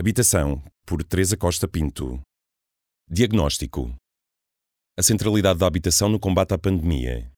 [0.00, 2.18] Habitação, por Teresa Costa Pinto.
[3.06, 3.94] Diagnóstico.
[4.98, 7.30] A centralidade da habitação no combate à pandemia.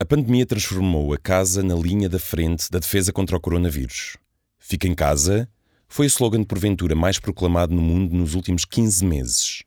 [0.00, 4.16] A pandemia transformou a casa na linha da frente da defesa contra o coronavírus.
[4.58, 5.46] Fica em casa
[5.86, 9.64] foi o slogan de porventura mais proclamado no mundo nos últimos 15 meses.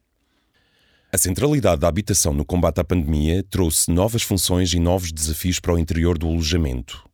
[1.14, 5.76] A centralidade da habitação no combate à pandemia trouxe novas funções e novos desafios para
[5.76, 7.07] o interior do alojamento.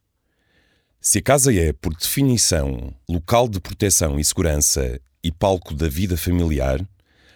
[1.06, 6.16] Se a casa é, por definição, local de proteção e segurança e palco da vida
[6.16, 6.80] familiar,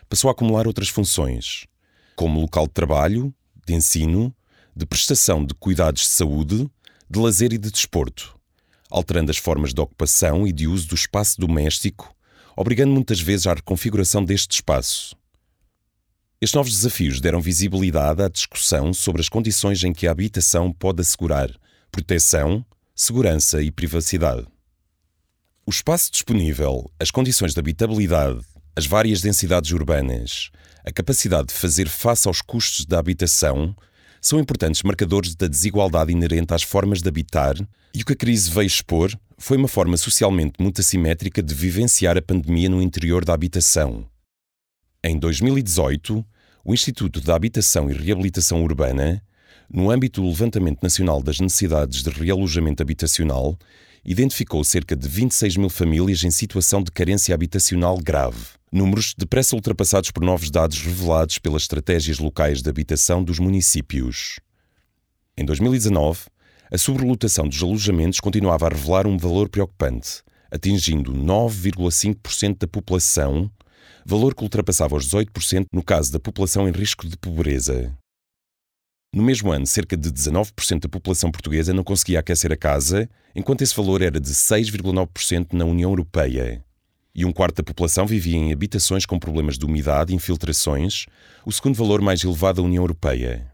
[0.08, 1.68] passou a acumular outras funções,
[2.16, 4.34] como local de trabalho, de ensino,
[4.74, 6.72] de prestação de cuidados de saúde,
[7.09, 8.40] de lazer e de desporto,
[8.90, 12.16] alterando as formas de ocupação e de uso do espaço doméstico,
[12.56, 15.14] obrigando muitas vezes à reconfiguração deste espaço.
[16.40, 21.02] Estes novos desafios deram visibilidade à discussão sobre as condições em que a habitação pode
[21.02, 21.52] assegurar
[21.92, 22.66] proteção,
[23.00, 24.48] segurança e privacidade.
[25.67, 28.40] O espaço disponível, as condições de habitabilidade,
[28.76, 30.50] as várias densidades urbanas,
[30.84, 33.75] a capacidade de fazer face aos custos da habitação
[34.20, 37.56] são importantes marcadores da desigualdade inerente às formas de habitar,
[37.94, 42.18] e o que a crise veio expor foi uma forma socialmente muito assimétrica de vivenciar
[42.18, 44.09] a pandemia no interior da habitação.
[45.03, 46.25] Em 2018,
[46.66, 49.22] o Instituto da Habitação e Reabilitação Urbana
[49.70, 53.58] no âmbito do Levantamento Nacional das Necessidades de Realojamento Habitacional,
[54.06, 58.58] identificou cerca de 26 mil famílias em situação de carência habitacional grave.
[58.72, 64.40] Números depressa ultrapassados por novos dados revelados pelas estratégias locais de habitação dos municípios.
[65.38, 66.22] Em 2019,
[66.72, 73.52] a sobrelotação dos alojamentos continuava a revelar um valor preocupante, atingindo 9,5% da população,
[74.06, 77.94] valor que ultrapassava os 18% no caso da população em risco de pobreza.
[79.17, 83.63] No mesmo ano, cerca de 19% da população portuguesa não conseguia aquecer a casa, enquanto
[83.63, 86.63] esse valor era de 6,9% na União Europeia.
[87.16, 91.07] E um quarto da população vivia em habitações com problemas de umidade e infiltrações,
[91.44, 93.51] o segundo valor mais elevado da União Europeia.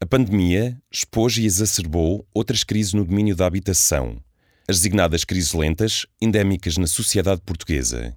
[0.00, 4.22] A pandemia expôs e exacerbou outras crises no domínio da habitação,
[4.68, 8.16] as designadas crises lentas, endémicas na sociedade portuguesa.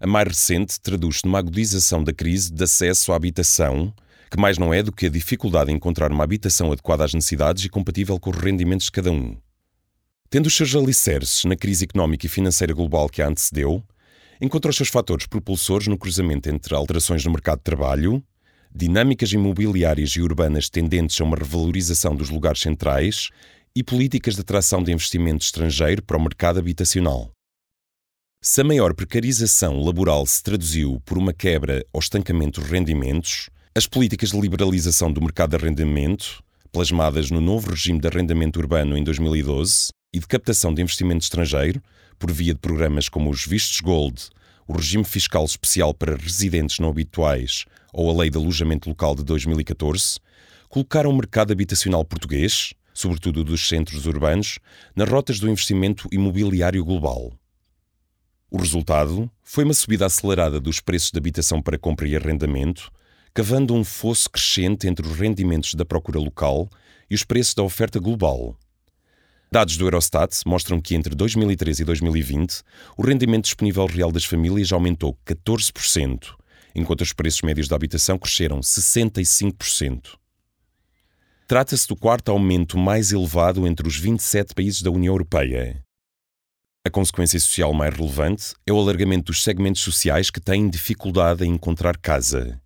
[0.00, 3.94] A mais recente traduz-se numa agudização da crise de acesso à habitação,
[4.30, 7.64] que mais não é do que a dificuldade em encontrar uma habitação adequada às necessidades
[7.64, 9.36] e compatível com os rendimentos de cada um.
[10.30, 13.82] Tendo os seus alicerces na crise económica e financeira global que a antecedeu,
[14.40, 18.22] encontra os seus fatores propulsores no cruzamento entre alterações no mercado de trabalho,
[18.72, 23.30] dinâmicas imobiliárias e urbanas tendentes a uma revalorização dos lugares centrais
[23.74, 27.32] e políticas de atração de investimento estrangeiro para o mercado habitacional.
[28.40, 33.86] Se a maior precarização laboral se traduziu por uma quebra ou estancamento dos rendimentos, as
[33.86, 36.42] políticas de liberalização do mercado de arrendamento,
[36.72, 41.80] plasmadas no novo regime de arrendamento urbano em 2012, e de captação de investimento estrangeiro,
[42.18, 44.28] por via de programas como os Vistos Gold,
[44.66, 49.22] o regime fiscal especial para residentes não habituais ou a Lei de Alojamento Local de
[49.22, 50.18] 2014,
[50.68, 54.58] colocaram o mercado habitacional português, sobretudo dos centros urbanos,
[54.96, 57.32] nas rotas do investimento imobiliário global.
[58.50, 62.90] O resultado foi uma subida acelerada dos preços de habitação para compra e arrendamento,
[63.32, 66.68] cavando um fosso crescente entre os rendimentos da procura local
[67.08, 68.56] e os preços da oferta global.
[69.52, 72.62] Dados do Eurostat mostram que entre 2013 e 2020
[72.96, 76.36] o rendimento disponível real das famílias aumentou 14%,
[76.74, 80.16] enquanto os preços médios da habitação cresceram 65%.
[81.48, 85.82] Trata-se do quarto aumento mais elevado entre os 27 países da União Europeia.
[86.86, 91.50] A consequência social mais relevante é o alargamento dos segmentos sociais que têm dificuldade em
[91.50, 92.60] encontrar casa.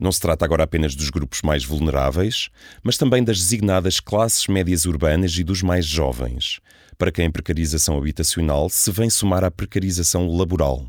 [0.00, 2.48] Não se trata agora apenas dos grupos mais vulneráveis,
[2.82, 6.60] mas também das designadas classes médias urbanas e dos mais jovens,
[6.98, 10.86] para quem a precarização habitacional se vem somar à precarização laboral.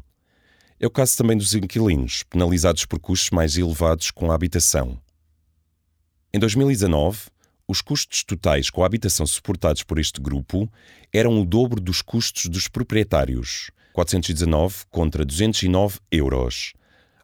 [0.79, 4.99] É o caso também dos inquilinos, penalizados por custos mais elevados com a habitação.
[6.33, 7.27] Em 2019,
[7.67, 10.69] os custos totais com a habitação suportados por este grupo
[11.13, 16.73] eram o dobro dos custos dos proprietários, 419 contra 209 euros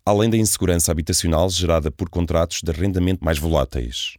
[0.05, 4.17] além da insegurança habitacional gerada por contratos de arrendamento mais voláteis.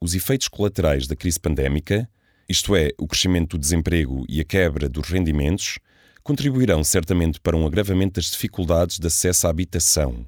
[0.00, 2.08] Os efeitos colaterais da crise pandémica,
[2.48, 5.78] isto é, o crescimento do desemprego e a quebra dos rendimentos,
[6.22, 10.26] contribuirão certamente para um agravamento das dificuldades de acesso à habitação.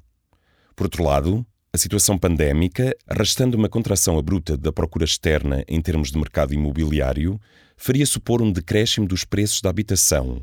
[0.75, 6.09] Por outro lado, a situação pandémica, arrastando uma contração abrupta da procura externa em termos
[6.09, 7.39] de mercado imobiliário,
[7.75, 10.41] faria supor um decréscimo dos preços da habitação.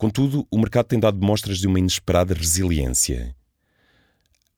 [0.00, 3.36] Contudo, o mercado tem dado mostras de uma inesperada resiliência.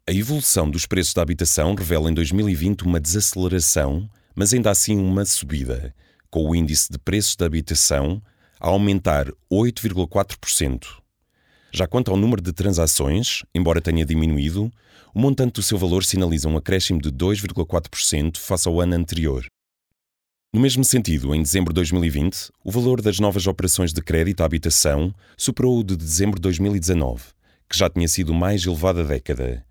[0.08, 5.24] A evolução dos preços da habitação revela em 2020 uma desaceleração, mas ainda assim uma
[5.24, 5.92] subida,
[6.30, 8.22] com o índice de preços da habitação
[8.60, 10.86] a aumentar 8,4%.
[11.72, 14.72] Já quanto ao número de transações, embora tenha diminuído,
[15.12, 19.44] o montante do seu valor sinaliza um acréscimo de 2,4% face ao ano anterior.
[20.54, 24.44] No mesmo sentido, em dezembro de 2020, o valor das novas operações de crédito à
[24.44, 27.22] habitação superou o de dezembro de 2019,
[27.66, 29.64] que já tinha sido o mais elevado da década,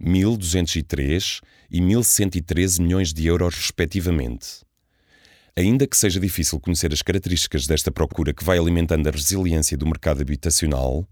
[0.00, 4.64] 1.203 e 1.113 milhões de euros, respectivamente.
[5.56, 9.86] Ainda que seja difícil conhecer as características desta procura que vai alimentando a resiliência do
[9.86, 11.04] mercado habitacional,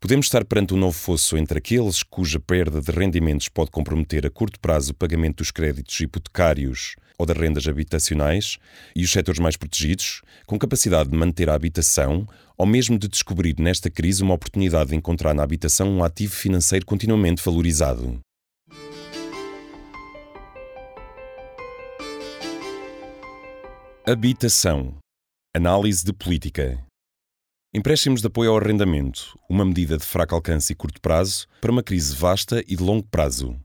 [0.00, 4.30] podemos estar perante um novo fosso entre aqueles cuja perda de rendimentos pode comprometer a
[4.30, 8.58] curto prazo o pagamento dos créditos hipotecários ou das rendas habitacionais
[8.94, 12.26] e os setores mais protegidos, com capacidade de manter a habitação
[12.56, 16.86] ou mesmo de descobrir nesta crise uma oportunidade de encontrar na habitação um ativo financeiro
[16.86, 18.20] continuamente valorizado.
[24.06, 24.98] Habitação.
[25.56, 26.84] Análise de política.
[27.72, 31.82] Empréstimos de apoio ao arrendamento, uma medida de fraco alcance e curto prazo para uma
[31.82, 33.58] crise vasta e de longo prazo.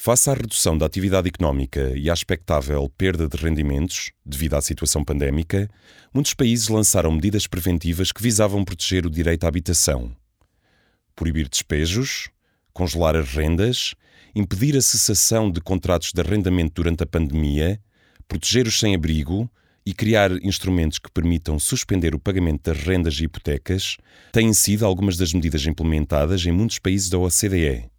[0.00, 5.02] Face à redução da atividade económica e à expectável perda de rendimentos devido à situação
[5.02, 5.68] pandémica,
[6.14, 10.14] muitos países lançaram medidas preventivas que visavam proteger o direito à habitação.
[11.16, 12.30] Proibir despejos,
[12.72, 13.96] congelar as rendas,
[14.36, 17.80] impedir a cessação de contratos de arrendamento durante a pandemia
[18.28, 19.50] proteger os sem-abrigo
[19.84, 23.96] e criar instrumentos que permitam suspender o pagamento das rendas e hipotecas
[24.30, 27.97] têm sido algumas das medidas implementadas em muitos países da OCDE.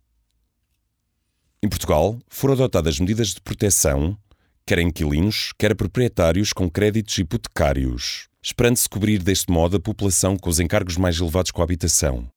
[1.61, 4.17] Em Portugal, foram adotadas medidas de proteção,
[4.65, 10.37] quer a inquilinos, quer a proprietários com créditos hipotecários, esperando-se cobrir deste modo a população
[10.37, 12.29] com os encargos mais elevados com a habitação.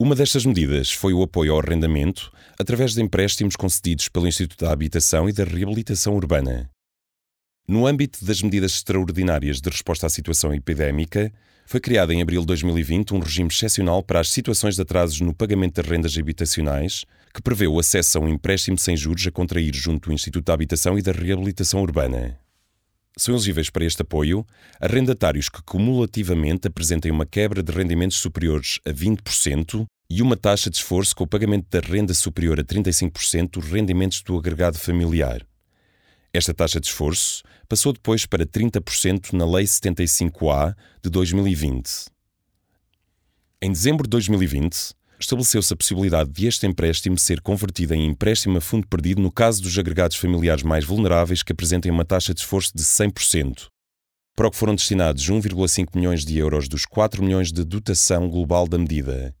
[0.00, 4.72] Uma destas medidas foi o apoio ao arrendamento através de empréstimos concedidos pelo Instituto da
[4.72, 6.70] Habitação e da Reabilitação Urbana.
[7.68, 11.32] No âmbito das medidas extraordinárias de resposta à situação epidémica,
[11.70, 15.32] foi criado em abril de 2020 um regime excepcional para as situações de atrasos no
[15.32, 19.72] pagamento das rendas habitacionais, que prevê o acesso a um empréstimo sem juros a contrair
[19.72, 22.36] junto do Instituto da Habitação e da Reabilitação Urbana.
[23.16, 24.44] São elegíveis para este apoio
[24.80, 30.76] arrendatários que cumulativamente apresentem uma quebra de rendimentos superiores a 20% e uma taxa de
[30.76, 35.46] esforço com o pagamento da renda superior a 35% dos rendimentos do agregado familiar.
[36.32, 42.06] Esta taxa de esforço passou depois para 30% na Lei 75A de 2020.
[43.60, 48.60] Em dezembro de 2020, estabeleceu-se a possibilidade de este empréstimo ser convertido em empréstimo a
[48.60, 52.70] fundo perdido no caso dos agregados familiares mais vulneráveis que apresentem uma taxa de esforço
[52.76, 53.66] de 100%,
[54.36, 58.68] para o que foram destinados 1,5 milhões de euros dos 4 milhões de dotação global
[58.68, 59.34] da medida.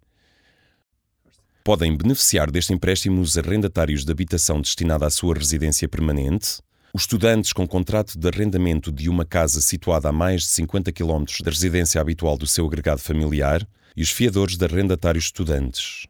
[1.62, 6.60] Podem beneficiar deste empréstimo os arrendatários de habitação destinada à sua residência permanente,
[6.92, 11.24] os estudantes com contrato de arrendamento de uma casa situada a mais de 50 km
[11.42, 13.66] da residência habitual do seu agregado familiar
[13.96, 16.06] e os fiadores de arrendatários estudantes.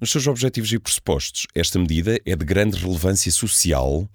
[0.00, 4.08] Nos seus objetivos e pressupostos, esta medida é de grande relevância social,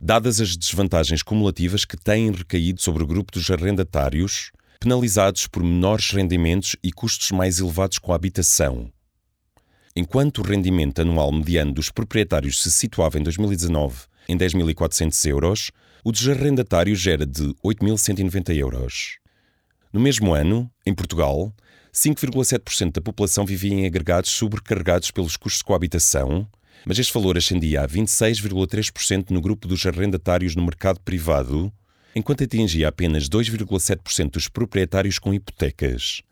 [0.00, 6.10] dadas as desvantagens cumulativas que têm recaído sobre o grupo dos arrendatários, penalizados por menores
[6.10, 8.92] rendimentos e custos mais elevados com a habitação.
[9.96, 15.70] Enquanto o rendimento anual mediano dos proprietários se situava em 2019 em 10.400 euros,
[16.04, 19.18] o dos arrendatários era de 8.190 euros.
[19.92, 21.54] No mesmo ano, em Portugal,
[21.92, 26.48] 5,7% da população vivia em agregados sobrecarregados pelos custos com a habitação,
[26.84, 31.72] mas este valor ascendia a 26,3% no grupo dos arrendatários no mercado privado,
[32.14, 36.22] enquanto atingia apenas 2,7% dos proprietários com hipotecas.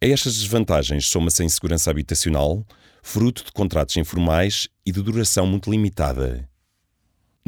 [0.00, 2.64] A estas desvantagens soma-se a insegurança habitacional,
[3.02, 6.48] fruto de contratos informais e de duração muito limitada.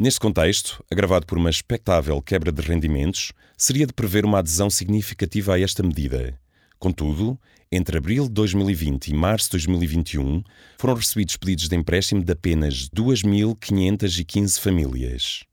[0.01, 5.55] Neste contexto, agravado por uma expectável quebra de rendimentos, seria de prever uma adesão significativa
[5.55, 6.39] a esta medida.
[6.79, 7.37] Contudo,
[7.69, 10.41] entre abril de 2020 e março de 2021,
[10.77, 15.43] foram recebidos pedidos de empréstimo de apenas 2.515 famílias.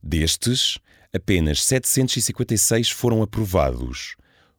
[0.00, 0.78] Destes,
[1.12, 4.14] apenas 756 foram aprovados,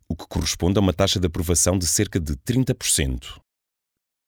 [0.06, 3.40] o que corresponde a uma taxa de aprovação de cerca de 30%.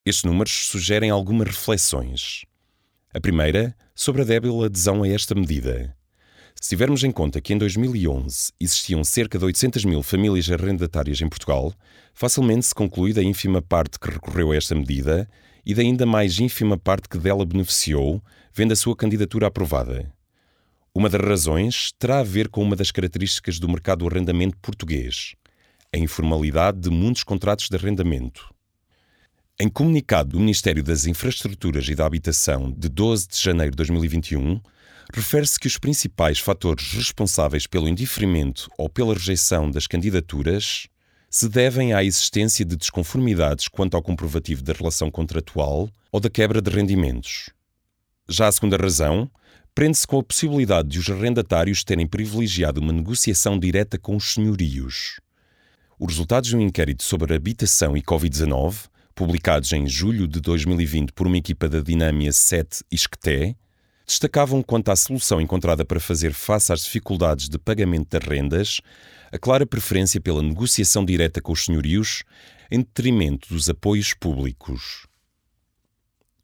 [0.06, 2.46] Estes números sugerem algumas reflexões.
[3.12, 5.96] A primeira, sobre a débil adesão a esta medida.
[6.62, 11.28] Se tivermos em conta que em 2011 existiam cerca de 800 mil famílias arrendatárias em
[11.28, 11.74] Portugal,
[12.13, 15.28] facilmente se conclui da ínfima parte que recorreu a esta medida
[15.66, 18.24] e da ainda mais ínfima parte que dela beneficiou,
[18.54, 20.13] vendo a sua candidatura aprovada.
[20.94, 25.34] Uma das razões terá a ver com uma das características do mercado do arrendamento português,
[25.92, 28.54] a informalidade de muitos contratos de arrendamento.
[29.62, 34.62] Em comunicado do Ministério das Infraestruturas e da Habitação de 12 de janeiro de 2021,
[35.13, 40.88] refere-se que os principais fatores responsáveis pelo indiferimento ou pela rejeição das candidaturas
[41.30, 46.62] se devem à existência de desconformidades quanto ao comprovativo da relação contratual ou da quebra
[46.62, 47.50] de rendimentos.
[48.30, 49.30] Já a segunda razão
[49.75, 55.20] prende-se com a possibilidade de os arrendatários terem privilegiado uma negociação direta com os senhorios.
[56.00, 58.88] Os resultados de um inquérito sobre habitação e Covid-19,
[59.20, 63.54] publicados em julho de 2020 por uma equipa da Dinâmia 7 Isqueté,
[64.08, 68.80] destacavam quanto à solução encontrada para fazer face às dificuldades de pagamento das rendas,
[69.30, 72.24] a clara preferência pela negociação direta com os senhorios,
[72.72, 75.06] em detrimento dos apoios públicos.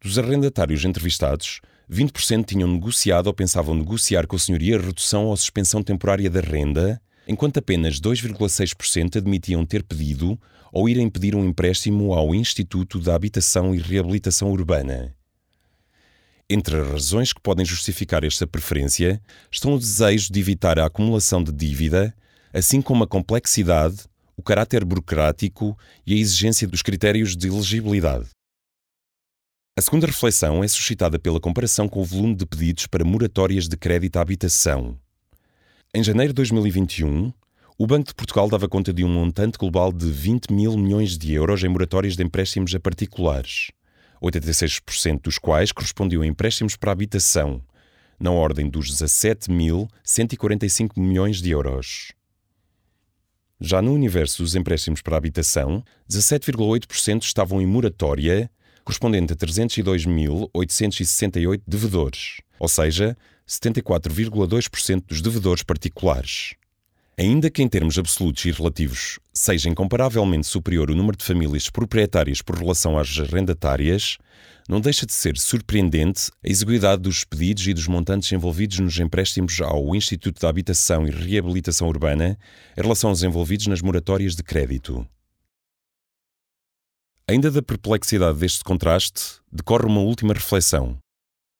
[0.02, 5.36] Dos arrendatários entrevistados, 20% tinham negociado ou pensavam negociar com a senhoria a redução ou
[5.38, 10.38] suspensão temporária da renda, enquanto apenas 2,6% admitiam ter pedido
[10.72, 15.14] ou irem pedir um empréstimo ao Instituto da Habitação e Reabilitação Urbana.
[16.48, 21.42] Entre as razões que podem justificar esta preferência estão o desejo de evitar a acumulação
[21.42, 22.14] de dívida,
[22.52, 24.04] assim como a complexidade,
[24.36, 28.28] o caráter burocrático e a exigência dos critérios de elegibilidade.
[29.76, 33.76] A segunda reflexão é suscitada pela comparação com o volume de pedidos para moratórias de
[33.76, 34.98] crédito à habitação.
[35.94, 37.32] Em janeiro de 2021,
[37.78, 41.32] o Banco de Portugal dava conta de um montante global de 20 mil milhões de
[41.32, 43.70] euros em moratórias de empréstimos a particulares.
[44.22, 47.62] 86% dos quais correspondiam a empréstimos para habitação,
[48.18, 52.12] na ordem dos 17.145 milhões de euros.
[53.60, 58.50] Já no universo dos empréstimos para habitação, 17,8% estavam em moratória,
[58.84, 63.16] correspondente a 302.868 devedores, ou seja,
[63.48, 66.54] 74,2% dos devedores particulares.
[67.18, 72.42] Ainda que em termos absolutos e relativos seja incomparavelmente superior o número de famílias proprietárias
[72.42, 74.18] por relação às arrendatárias,
[74.68, 79.60] não deixa de ser surpreendente a exiguidade dos pedidos e dos montantes envolvidos nos empréstimos
[79.62, 82.38] ao Instituto de Habitação e Reabilitação Urbana
[82.76, 85.06] em relação aos envolvidos nas moratórias de crédito.
[87.28, 90.98] Ainda da perplexidade deste contraste, decorre uma última reflexão.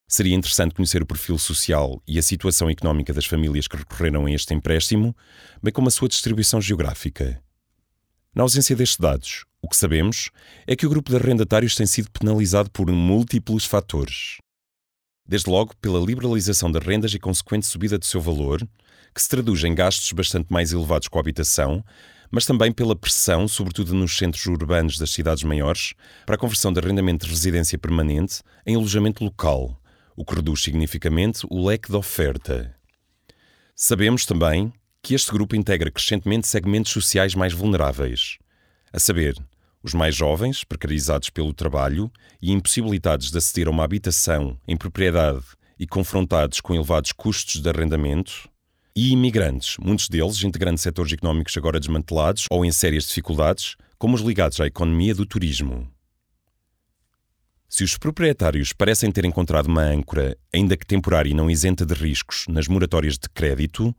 [0.09, 4.31] Seria interessante conhecer o perfil social e a situação económica das famílias que recorreram a
[4.31, 5.17] este empréstimo,
[5.61, 7.43] bem como a sua distribuição geográfica.
[8.33, 10.31] Na ausência destes dados, o que sabemos
[10.65, 14.37] é que o grupo de arrendatários tem sido penalizado por múltiplos fatores.
[15.29, 18.61] Desde logo pela liberalização das rendas e consequente subida do seu valor,
[19.13, 21.85] que se traduz em gastos bastante mais elevados com a habitação,
[22.31, 25.95] mas também pela pressão, sobretudo nos centros urbanos das cidades maiores,
[26.25, 29.81] para a conversão de arrendamento de residência permanente em alojamento local,
[30.17, 32.75] o que reduz significativamente o leque de oferta.
[33.75, 38.39] Sabemos também que este grupo integra crescentemente segmentos sociais mais vulneráveis,
[38.93, 39.37] a saber,
[39.83, 42.11] os mais jovens, precarizados pelo trabalho
[42.43, 45.45] e impossibilitados de aceder a uma habitação em propriedade
[45.79, 48.49] e confrontados com elevados custos de arrendamento,
[48.97, 54.23] e imigrantes, muitos deles integrando setores económicos agora desmantelados ou em sérias dificuldades, como os
[54.23, 55.87] ligados à economia do turismo.
[57.69, 61.95] Se os proprietários parecem ter encontrado uma âncora, ainda que temporária e não isenta de
[61.95, 63.95] riscos, nas moratórias de crédito,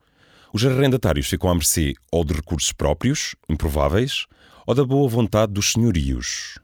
[0.53, 4.25] os arrendatários ficam à mercê ou de recursos próprios, improváveis,
[4.65, 6.59] ou da boa vontade dos senhorios.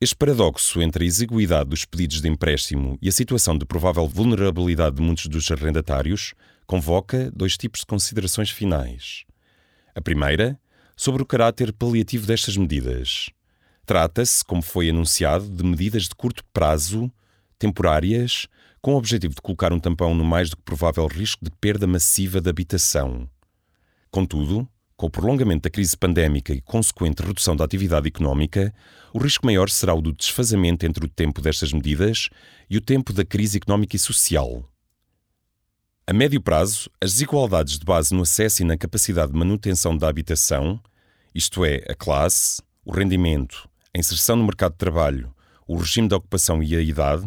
[0.00, 4.96] Este paradoxo entre a exiguidade dos pedidos de empréstimo e a situação de provável vulnerabilidade
[4.96, 6.34] de muitos dos arrendatários
[6.66, 9.24] convoca dois tipos de considerações finais.
[9.94, 10.60] A primeira,
[10.96, 13.30] sobre o caráter paliativo destas medidas.
[13.88, 17.10] Trata-se, como foi anunciado, de medidas de curto prazo,
[17.58, 18.46] temporárias,
[18.82, 21.86] com o objetivo de colocar um tampão no mais do que provável risco de perda
[21.86, 23.26] massiva de habitação.
[24.10, 28.74] Contudo, com o prolongamento da crise pandémica e consequente redução da atividade económica,
[29.10, 32.28] o risco maior será o do desfazamento entre o tempo destas medidas
[32.68, 34.70] e o tempo da crise económica e social.
[36.06, 40.10] A médio prazo, as desigualdades de base no acesso e na capacidade de manutenção da
[40.10, 40.78] habitação,
[41.34, 45.34] isto é, a classe, o rendimento, a inserção no mercado de trabalho,
[45.66, 47.26] o regime de ocupação e a idade,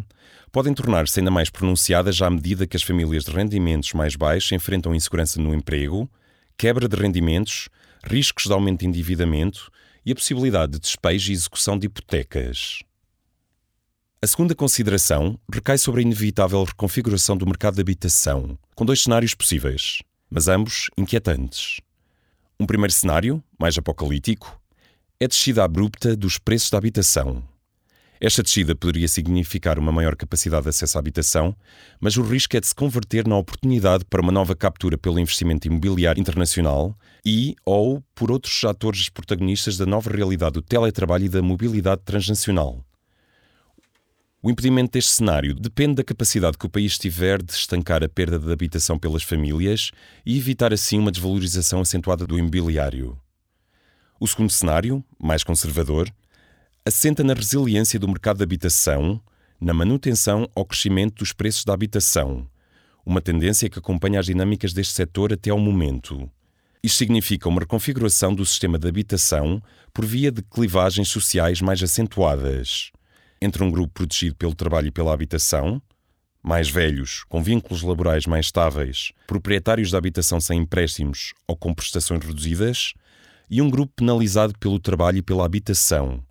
[0.50, 4.94] podem tornar-se ainda mais pronunciadas à medida que as famílias de rendimentos mais baixos enfrentam
[4.94, 6.10] insegurança no emprego,
[6.56, 7.68] quebra de rendimentos,
[8.04, 9.70] riscos de aumento de endividamento
[10.04, 12.82] e a possibilidade de despejo e execução de hipotecas.
[14.20, 19.34] A segunda consideração recai sobre a inevitável reconfiguração do mercado de habitação, com dois cenários
[19.34, 20.00] possíveis,
[20.30, 21.80] mas ambos inquietantes.
[22.60, 24.61] Um primeiro cenário, mais apocalíptico,
[25.22, 27.44] é a descida abrupta dos preços da habitação.
[28.20, 31.54] Esta descida poderia significar uma maior capacidade de acesso à habitação,
[32.00, 35.68] mas o risco é de se converter na oportunidade para uma nova captura pelo investimento
[35.68, 41.40] imobiliário internacional e ou por outros atores protagonistas da nova realidade do teletrabalho e da
[41.40, 42.84] mobilidade transnacional.
[44.42, 48.40] O impedimento deste cenário depende da capacidade que o país tiver de estancar a perda
[48.40, 49.92] de habitação pelas famílias
[50.26, 53.16] e evitar assim uma desvalorização acentuada do imobiliário.
[54.22, 56.08] O segundo cenário, mais conservador,
[56.86, 59.20] assenta na resiliência do mercado de habitação,
[59.60, 62.46] na manutenção ou crescimento dos preços da habitação,
[63.04, 66.30] uma tendência que acompanha as dinâmicas deste setor até ao momento.
[66.84, 69.60] Isto significa uma reconfiguração do sistema de habitação
[69.92, 72.92] por via de clivagens sociais mais acentuadas
[73.40, 75.82] entre um grupo protegido pelo trabalho e pela habitação,
[76.40, 82.24] mais velhos, com vínculos laborais mais estáveis, proprietários da habitação sem empréstimos ou com prestações
[82.24, 82.94] reduzidas,
[83.52, 86.24] e um grupo penalizado pelo trabalho e pela habitação,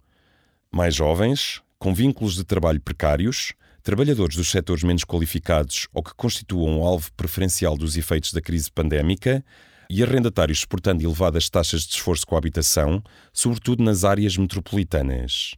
[0.71, 6.79] mais jovens, com vínculos de trabalho precários, trabalhadores dos setores menos qualificados ou que constituam
[6.79, 9.45] o alvo preferencial dos efeitos da crise pandémica
[9.87, 15.53] e arrendatários suportando elevadas taxas de esforço com a habitação, sobretudo nas áreas metropolitanas.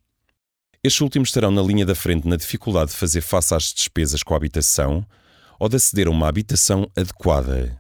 [0.84, 4.34] Estes últimos estarão na linha da frente na dificuldade de fazer face às despesas com
[4.34, 5.05] a habitação
[5.58, 7.79] ou de aceder a uma habitação adequada.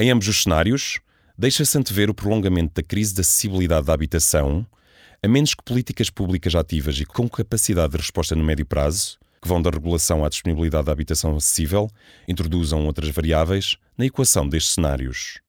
[0.00, 0.98] Em ambos os cenários,
[1.36, 4.66] deixa-se antever o prolongamento da crise de acessibilidade da habitação,
[5.22, 9.48] a menos que políticas públicas ativas e com capacidade de resposta no médio prazo, que
[9.48, 11.90] vão da regulação à disponibilidade da habitação acessível,
[12.28, 15.40] introduzam outras variáveis na equação destes cenários.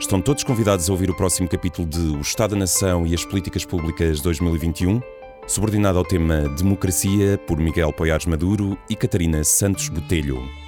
[0.00, 3.24] Estão todos convidados a ouvir o próximo capítulo de O Estado da Nação e as
[3.24, 5.00] Políticas Públicas 2021,
[5.46, 10.61] subordinado ao tema Democracia, por Miguel Poiares Maduro e Catarina Santos Botelho.